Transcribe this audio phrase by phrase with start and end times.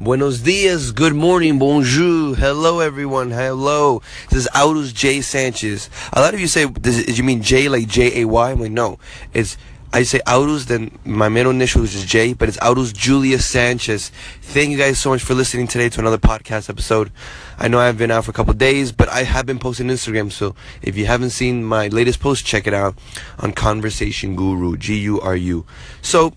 [0.00, 4.00] Buenos dias, good morning, bonjour, hello everyone, hello.
[4.30, 5.20] This is Aurus J.
[5.20, 5.90] Sanchez.
[6.14, 8.50] A lot of you say, does, you mean J like J A Y?
[8.50, 8.98] I'm like, no.
[9.34, 9.58] It's,
[9.92, 14.10] I say Aurus, then my middle initial is just J, but it's Aurus Julius Sanchez.
[14.40, 17.12] Thank you guys so much for listening today to another podcast episode.
[17.58, 20.32] I know I've been out for a couple days, but I have been posting Instagram,
[20.32, 22.96] so if you haven't seen my latest post, check it out
[23.38, 25.66] on Conversation Guru, G U R U.
[26.00, 26.32] So,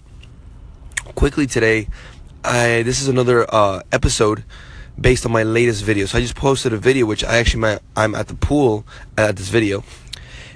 [1.16, 1.88] quickly today,
[2.44, 4.44] I this is another uh, episode
[5.00, 6.06] based on my latest video.
[6.06, 8.86] So I just posted a video, which I actually I'm at the pool
[9.18, 9.84] at this video,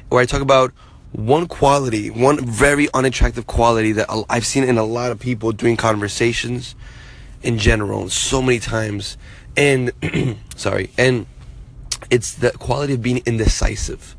[0.09, 0.73] where I talk about
[1.13, 5.77] one quality, one very unattractive quality that I've seen in a lot of people doing
[5.77, 6.75] conversations
[7.41, 9.17] in general, so many times,
[9.55, 9.91] and
[10.55, 11.25] sorry, and
[12.09, 14.15] it's the quality of being indecisive.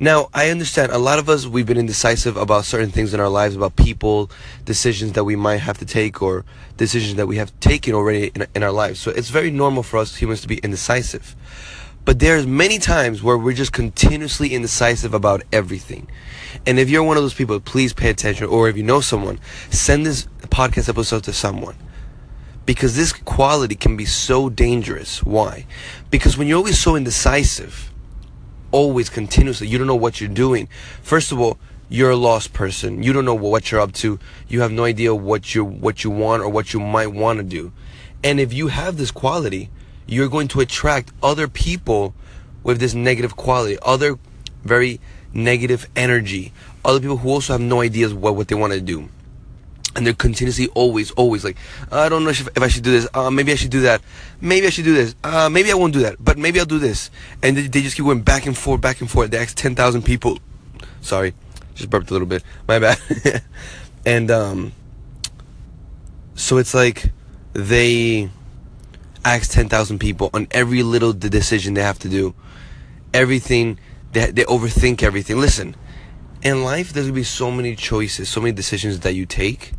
[0.00, 3.28] Now, I understand a lot of us, we've been indecisive about certain things in our
[3.28, 4.28] lives, about people,
[4.64, 6.44] decisions that we might have to take, or
[6.76, 8.98] decisions that we have taken already in, in our lives.
[8.98, 11.36] So it's very normal for us humans to be indecisive.
[12.04, 16.08] But there's many times where we're just continuously indecisive about everything.
[16.66, 18.48] And if you're one of those people, please pay attention.
[18.48, 19.38] Or if you know someone,
[19.70, 21.76] send this podcast episode to someone.
[22.66, 25.22] Because this quality can be so dangerous.
[25.22, 25.66] Why?
[26.10, 27.93] Because when you're always so indecisive,
[28.74, 29.68] always continuously.
[29.68, 30.68] You don't know what you're doing.
[31.00, 31.58] First of all,
[31.88, 33.04] you're a lost person.
[33.04, 34.18] You don't know what you're up to.
[34.48, 37.44] You have no idea what you what you want or what you might want to
[37.44, 37.72] do.
[38.24, 39.70] And if you have this quality,
[40.06, 42.14] you're going to attract other people
[42.64, 44.18] with this negative quality, other
[44.64, 44.98] very
[45.32, 46.52] negative energy,
[46.84, 49.08] other people who also have no ideas what, what they want to do
[49.96, 51.56] and they're continuously always always like
[51.92, 53.08] i don't know if, i should do this.
[53.14, 54.02] Uh, maybe i should do that.
[54.40, 55.14] Maybe i should do this.
[55.22, 56.16] Uh, maybe i won't do that.
[56.22, 57.10] But maybe i'll do this.
[57.42, 59.30] And they, they just keep going back and forth back and forth.
[59.30, 60.38] They ask 10000 people.
[61.00, 61.34] Sorry
[61.74, 62.42] just burped a little bit.
[62.68, 62.98] My bad.
[64.06, 64.72] And um
[66.34, 67.10] so it's like
[67.54, 68.28] they
[69.24, 72.34] ask 10,000 people on every little decision they have to do.
[73.14, 73.78] Everything
[74.12, 75.38] they, they overthink everything.
[75.38, 75.74] Listen
[76.44, 79.72] in life there's gonna be so many choices so many decisions that you take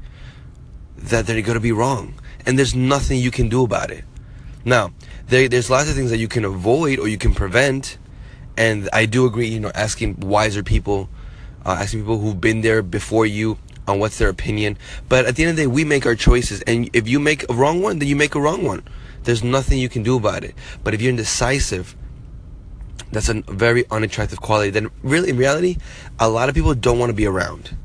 [1.09, 2.13] that they're going to be wrong.
[2.45, 4.03] And there's nothing you can do about it.
[4.63, 4.91] Now,
[5.27, 7.97] there, there's lots of things that you can avoid or you can prevent.
[8.57, 11.09] And I do agree, you know, asking wiser people,
[11.65, 13.57] uh, asking people who've been there before you
[13.87, 14.77] on what's their opinion.
[15.09, 16.61] But at the end of the day, we make our choices.
[16.61, 18.83] And if you make a wrong one, then you make a wrong one.
[19.23, 20.55] There's nothing you can do about it.
[20.83, 21.95] But if you're indecisive,
[23.11, 24.69] that's a very unattractive quality.
[24.69, 25.77] Then, really, in reality,
[26.19, 27.75] a lot of people don't want to be around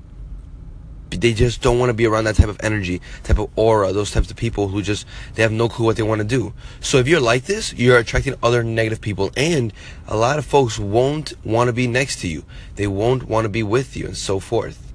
[1.10, 4.10] they just don't want to be around that type of energy, type of aura, those
[4.10, 6.52] types of people who just they have no clue what they want to do.
[6.80, 9.72] So if you're like this, you're attracting other negative people and
[10.06, 12.44] a lot of folks won't want to be next to you.
[12.76, 14.92] They won't want to be with you and so forth.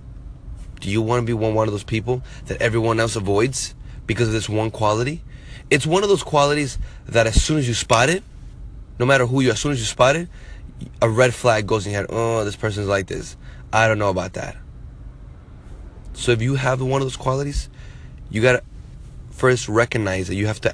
[0.79, 4.27] Do you want to be one one of those people that everyone else avoids because
[4.27, 5.23] of this one quality?
[5.69, 6.77] It's one of those qualities
[7.07, 8.23] that as soon as you spot it,
[8.99, 10.29] no matter who you, as soon as you spot it,
[11.01, 12.09] a red flag goes in your head.
[12.09, 13.35] Oh, this person's like this.
[13.73, 14.57] I don't know about that.
[16.15, 17.69] So if you have one of those qualities,
[18.31, 18.63] you gotta
[19.31, 20.73] first recognize that you have to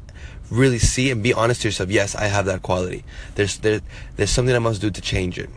[0.49, 1.89] really see and be honest to yourself.
[1.89, 3.03] Yes, I have that quality.
[3.35, 3.81] There's there,
[4.15, 5.49] there's something I must do to change it.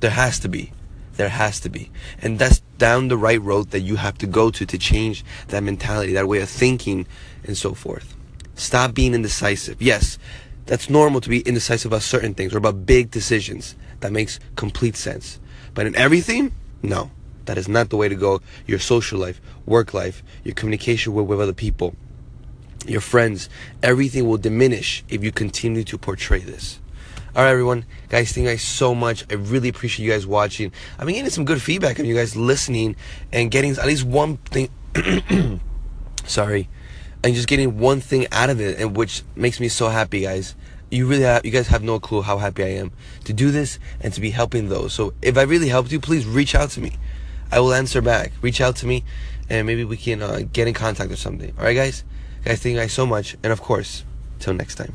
[0.00, 0.72] There has to be.
[1.14, 1.90] There has to be.
[2.22, 5.62] And that's down the right road that you have to go to to change that
[5.62, 7.06] mentality, that way of thinking,
[7.44, 8.14] and so forth.
[8.54, 9.80] Stop being indecisive.
[9.80, 10.18] Yes,
[10.66, 13.76] that's normal to be indecisive about certain things or about big decisions.
[14.00, 15.40] That makes complete sense.
[15.74, 16.52] But in everything,
[16.82, 17.10] no.
[17.46, 18.40] That is not the way to go.
[18.66, 21.94] Your social life, work life, your communication with, with other people,
[22.86, 23.48] your friends,
[23.82, 26.80] everything will diminish if you continue to portray this.
[27.34, 29.26] All right, everyone, guys, thank you guys so much.
[29.30, 30.72] I really appreciate you guys watching.
[30.98, 32.96] I've been getting some good feedback on you guys listening
[33.32, 34.70] and getting at least one thing.
[36.24, 36.68] sorry,
[37.22, 40.54] and just getting one thing out of it, and which makes me so happy, guys.
[40.90, 42.92] You really have, you guys have no clue how happy I am
[43.24, 44.94] to do this and to be helping those.
[44.94, 46.92] So if I really helped you, please reach out to me.
[47.50, 48.32] I will answer back.
[48.42, 49.04] Reach out to me,
[49.48, 51.52] and maybe we can uh, get in contact or something.
[51.58, 52.04] All right, guys.
[52.44, 54.04] Guys, thank you guys so much, and of course,
[54.38, 54.94] till next time.